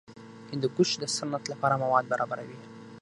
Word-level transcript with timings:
هندوکش 0.51 0.89
د 1.01 1.03
صنعت 1.15 1.43
لپاره 1.51 1.79
مواد 1.83 2.05
برابروي. 2.11 2.59